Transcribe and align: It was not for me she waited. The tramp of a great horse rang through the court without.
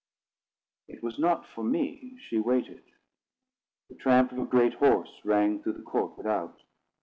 It 0.87 1.03
was 1.03 1.19
not 1.19 1.45
for 1.53 1.63
me 1.63 2.19
she 2.27 2.39
waited. 2.39 2.81
The 3.89 3.95
tramp 3.97 4.31
of 4.31 4.39
a 4.39 4.45
great 4.45 4.73
horse 4.73 5.11
rang 5.23 5.61
through 5.61 5.73
the 5.73 5.83
court 5.83 6.17
without. 6.17 6.59